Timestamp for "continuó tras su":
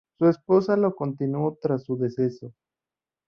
0.95-1.95